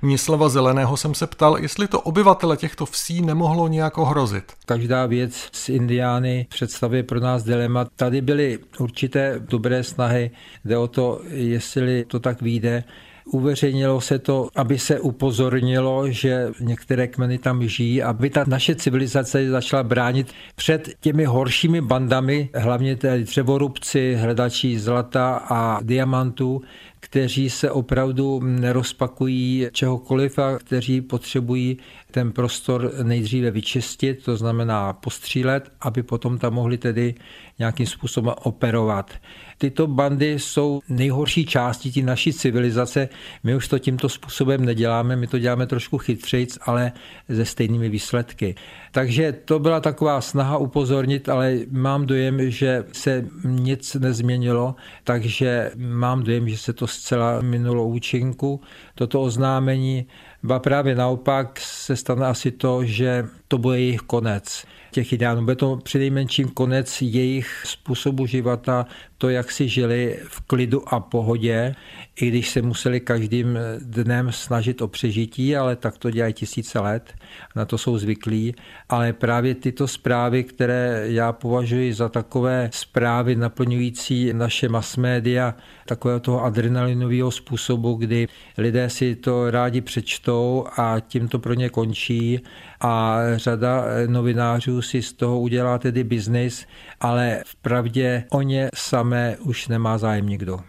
[0.02, 4.44] Mnislava Zeleného jsem se ptal, jestli to obyvatele těchto vsí nemohlo nějak ohrozit.
[4.66, 7.86] Každá věc z Indiány představuje pro nás dilema.
[7.96, 10.32] Tady byly určité dobré snahy,
[10.66, 12.84] jde o to, jestli to tak vyjde.
[13.26, 19.50] Uveřejnilo se to, aby se upozornilo, že některé kmeny tam žijí, aby ta naše civilizace
[19.50, 26.62] začala bránit před těmi horšími bandami, hlavně tedy dřevorubci, hledači zlata a diamantů,
[27.04, 31.78] kteří se opravdu nerozpakují čehokoliv a kteří potřebují
[32.12, 37.16] ten prostor nejdříve vyčistit, to znamená postřílet, aby potom tam mohli tedy
[37.60, 39.12] nějakým způsobem operovat.
[39.58, 43.10] Tyto bandy jsou nejhorší části tí naší civilizace.
[43.44, 46.92] My už to tímto způsobem neděláme, my to děláme trošku chytřejc, ale
[47.36, 48.56] se stejnými výsledky.
[48.92, 56.24] Takže to byla taková snaha upozornit, ale mám dojem, že se nic nezměnilo, takže mám
[56.24, 58.62] dojem, že se to zcela minulo účinku.
[58.96, 60.06] Toto oznámení
[60.44, 65.42] Ba právě naopak se stane asi to, že to bude jejich konec těch ideálů.
[65.42, 68.86] Bude to přinejmenším konec jejich způsobu života,
[69.24, 71.76] to, jak si žili v klidu a pohodě,
[72.16, 77.14] i když se museli každým dnem snažit o přežití, ale tak to dělají tisíce let,
[77.56, 78.56] na to jsou zvyklí.
[78.90, 85.56] Ale právě tyto zprávy, které já považuji za takové zprávy naplňující naše mass media,
[85.86, 91.70] takového toho adrenalinového způsobu, kdy lidé si to rádi přečtou a tím to pro ně
[91.70, 92.40] končí
[92.84, 96.66] a řada novinářů si z toho udělá tedy biznis,
[97.00, 100.60] ale v pravdě o ně samé už nemá zájem nikdo.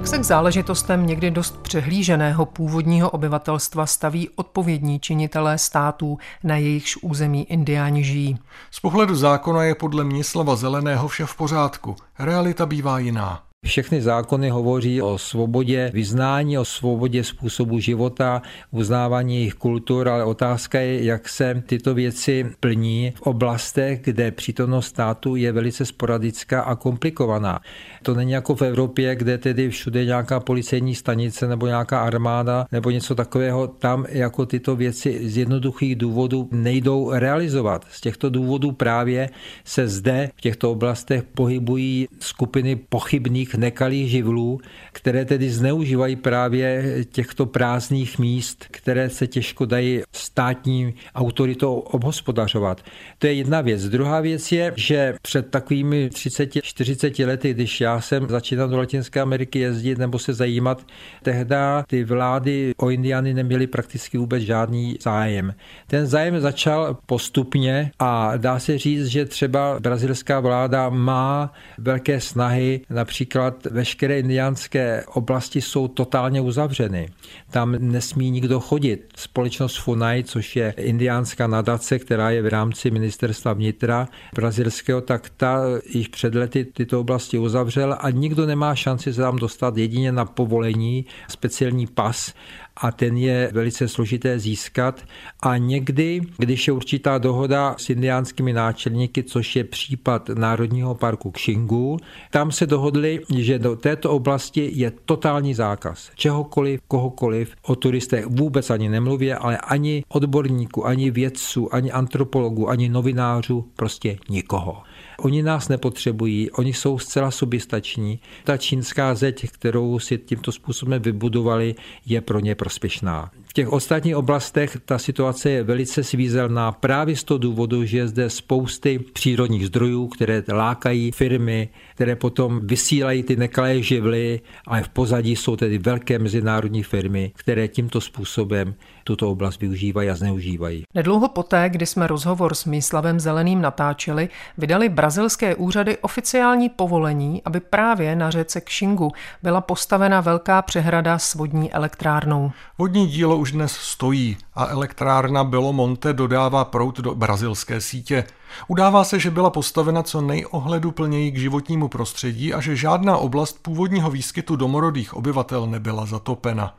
[0.00, 6.96] Jak se k záležitostem někdy dost přehlíženého původního obyvatelstva staví odpovědní činitelé států, na jejichž
[6.96, 8.38] území indiáni žijí?
[8.70, 11.96] Z pohledu zákona je podle Mnislava Zeleného vše v pořádku.
[12.18, 13.49] Realita bývá jiná.
[13.66, 20.80] Všechny zákony hovoří o svobodě vyznání, o svobodě způsobu života, uznávání jejich kultur, ale otázka
[20.80, 26.74] je, jak se tyto věci plní v oblastech, kde přítomnost státu je velice sporadická a
[26.76, 27.60] komplikovaná.
[28.02, 32.90] To není jako v Evropě, kde tedy všude nějaká policejní stanice nebo nějaká armáda nebo
[32.90, 33.66] něco takového.
[33.66, 37.86] Tam jako tyto věci z jednoduchých důvodů nejdou realizovat.
[37.90, 39.30] Z těchto důvodů právě
[39.64, 44.60] se zde v těchto oblastech pohybují skupiny pochybných různých nekalých živlů,
[44.92, 52.82] které tedy zneužívají právě těchto prázdných míst, které se těžko dají státní autoritou obhospodařovat.
[53.18, 53.88] To je jedna věc.
[53.88, 59.58] Druhá věc je, že před takovými 30-40 lety, když já jsem začínal do Latinské Ameriky
[59.58, 60.86] jezdit nebo se zajímat,
[61.22, 61.50] tehdy
[61.86, 65.54] ty vlády o Indiany neměly prakticky vůbec žádný zájem.
[65.86, 72.80] Ten zájem začal postupně a dá se říct, že třeba brazilská vláda má velké snahy
[72.90, 77.08] například například veškeré indiánské oblasti jsou totálně uzavřeny.
[77.50, 79.12] Tam nesmí nikdo chodit.
[79.16, 85.60] Společnost FUNAI, což je indiánská nadace, která je v rámci ministerstva vnitra brazilského, tak ta
[85.94, 90.24] již před lety tyto oblasti uzavřela a nikdo nemá šanci se tam dostat jedině na
[90.24, 92.34] povolení, speciální pas
[92.80, 95.00] a ten je velice složité získat.
[95.40, 101.96] A někdy, když je určitá dohoda s indiánskými náčelníky, což je případ Národního parku Kšingu,
[102.30, 108.70] tam se dohodli, že do této oblasti je totální zákaz čehokoliv, kohokoliv, o turistech vůbec
[108.70, 114.82] ani nemluvě, ale ani odborníků, ani vědců, ani antropologů, ani novinářů, prostě nikoho.
[115.22, 118.20] Oni nás nepotřebují, oni jsou zcela soběstační.
[118.44, 121.74] Ta čínská zeď, kterou si tímto způsobem vybudovali,
[122.06, 123.30] je pro ně prospěšná.
[123.50, 128.08] V těch ostatních oblastech ta situace je velice svízelná právě z toho důvodu, že je
[128.08, 134.88] zde spousty přírodních zdrojů, které lákají firmy, které potom vysílají ty nekalé živly, ale v
[134.88, 138.74] pozadí jsou tedy velké mezinárodní firmy, které tímto způsobem
[139.04, 140.82] tuto oblast využívají a zneužívají.
[140.94, 144.28] Nedlouho poté, kdy jsme rozhovor s Míslavem Zeleným natáčeli,
[144.58, 151.34] vydali brazilské úřady oficiální povolení, aby právě na řece Kšingu byla postavena velká přehrada s
[151.34, 152.52] vodní elektrárnou.
[152.78, 158.24] Vodní dílo už dnes stojí a elektrárna Belo Monte dodává prout do brazilské sítě.
[158.68, 164.10] Udává se, že byla postavena co nejohleduplněji k životnímu prostředí a že žádná oblast původního
[164.10, 166.74] výskytu domorodých obyvatel nebyla zatopena.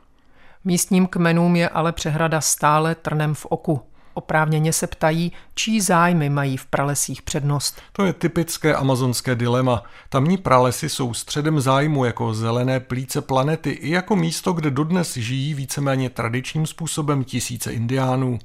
[0.64, 3.80] Místním kmenům je ale přehrada stále trnem v oku.
[4.14, 7.82] Oprávněně se ptají, čí zájmy mají v pralesích přednost.
[7.92, 9.82] To je typické amazonské dilema.
[10.08, 15.54] Tamní pralesy jsou středem zájmu jako zelené plíce planety i jako místo, kde dodnes žijí
[15.54, 18.38] víceméně tradičním způsobem tisíce indiánů.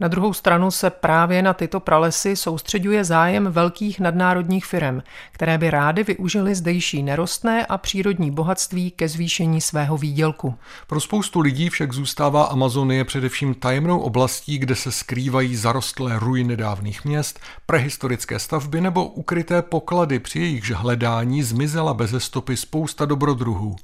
[0.00, 5.70] Na druhou stranu se právě na tyto pralesy soustředuje zájem velkých nadnárodních firm, které by
[5.70, 10.54] rády využily zdejší nerostné a přírodní bohatství ke zvýšení svého výdělku.
[10.86, 17.04] Pro spoustu lidí však zůstává Amazonie především tajemnou oblastí, kde se skrývají zarostlé ruiny dávných
[17.04, 23.76] měst, prehistorické stavby nebo ukryté poklady, při jejichž hledání zmizela bez stopy spousta dobrodruhů.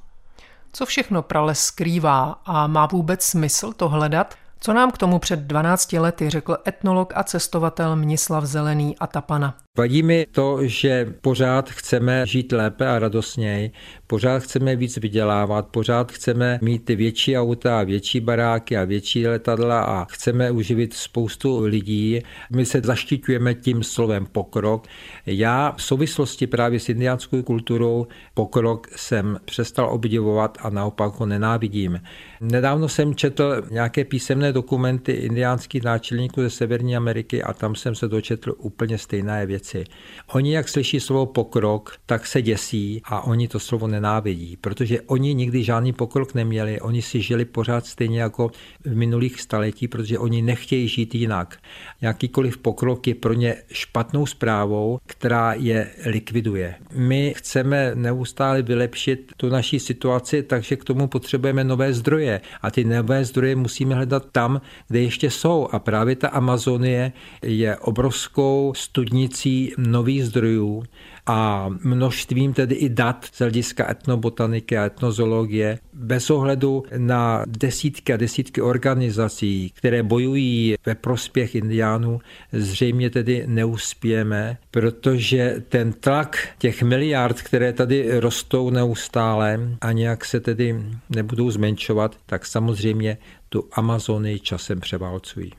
[0.73, 4.35] Co všechno prales skrývá a má vůbec smysl to hledat?
[4.59, 9.57] Co nám k tomu před 12 lety řekl etnolog a cestovatel Mnislav Zelený a Tapana?
[9.77, 13.71] Vadí mi to, že pořád chceme žít lépe a radostněji,
[14.07, 19.81] pořád chceme víc vydělávat, pořád chceme mít ty větší auta, větší baráky a větší letadla
[19.81, 22.21] a chceme uživit spoustu lidí.
[22.49, 24.87] My se zaštiťujeme tím slovem pokrok.
[25.25, 32.01] Já v souvislosti právě s indiánskou kulturou pokrok jsem přestal obdivovat a naopak ho nenávidím.
[32.41, 38.07] Nedávno jsem četl nějaké písemné dokumenty indiánských náčelníků ze Severní Ameriky a tam jsem se
[38.07, 39.83] dočetl úplně stejné věci.
[40.27, 45.33] Oni, jak slyší slovo pokrok, tak se děsí a oni to slovo nenávidí, protože oni
[45.33, 48.51] nikdy žádný pokrok neměli, oni si žili pořád stejně jako
[48.85, 51.57] v minulých staletí, protože oni nechtějí žít jinak.
[52.01, 56.75] Jakýkoliv pokrok je pro ně špatnou zprávou, která je likviduje.
[56.93, 62.83] My chceme neustále vylepšit tu naší situaci, takže k tomu potřebujeme nové zdroje a ty
[62.83, 69.73] nové zdroje musíme hledat tam, kde ještě jsou a právě ta Amazonie je obrovskou studnicí
[69.77, 70.83] nových zdrojů
[71.27, 78.17] a množstvím tedy i dat z hlediska etnobotaniky a etnozologie, bez ohledu na desítky a
[78.17, 82.19] desítky organizací, které bojují ve prospěch indiánů,
[82.51, 90.39] zřejmě tedy neuspějeme, protože ten tlak těch miliard, které tady rostou neustále a nějak se
[90.39, 93.17] tedy nebudou zmenšovat, tak samozřejmě
[93.49, 95.51] tu Amazonii časem převálcují.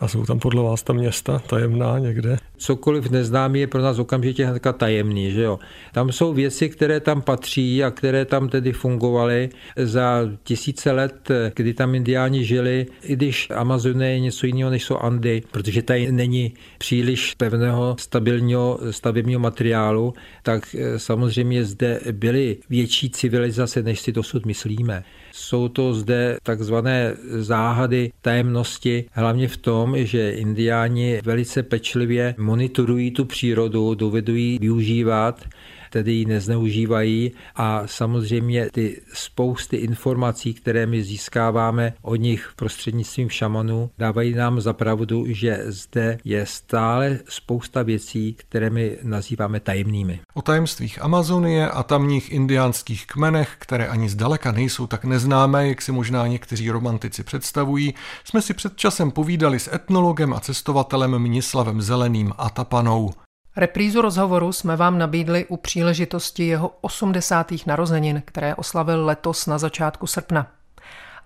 [0.00, 2.36] A jsou tam podle vás ta města tajemná někde?
[2.56, 5.58] Cokoliv neznámý je pro nás okamžitě hnedka tajemný, že jo.
[5.92, 11.74] Tam jsou věci, které tam patří a které tam tedy fungovaly za tisíce let, kdy
[11.74, 16.54] tam indiáni žili, i když Amazonie je něco jiného, než jsou Andy, protože tady není
[16.78, 25.04] příliš pevného stabilního stavebního materiálu, tak samozřejmě zde byly větší civilizace, než si dosud myslíme.
[25.40, 33.24] Jsou to zde takzvané záhady tajemnosti, hlavně v tom, že indiáni velice pečlivě monitorují tu
[33.24, 35.44] přírodu, dovedou ji využívat
[35.90, 43.90] tedy ji nezneužívají a samozřejmě ty spousty informací, které my získáváme od nich prostřednictvím šamanů,
[43.98, 50.20] dávají nám za pravdu, že zde je stále spousta věcí, které my nazýváme tajemnými.
[50.34, 55.92] O tajemstvích Amazonie a tamních indiánských kmenech, které ani zdaleka nejsou tak neznámé, jak si
[55.92, 62.32] možná někteří romantici představují, jsme si před časem povídali s etnologem a cestovatelem Mnislavem Zeleným
[62.38, 63.10] a Tapanou.
[63.58, 67.52] Reprízu rozhovoru jsme vám nabídli u příležitosti jeho 80.
[67.66, 70.46] narozenin, které oslavil letos na začátku srpna.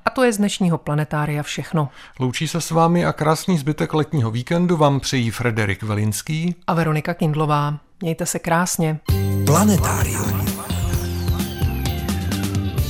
[0.04, 1.88] A to je z dnešního planetária všechno.
[2.20, 7.14] Loučí se s vámi a krásný zbytek letního víkendu vám přejí Frederik Velinský a Veronika
[7.14, 7.78] Kindlová.
[8.00, 9.00] Mějte se krásně.
[9.46, 10.71] Planetárium.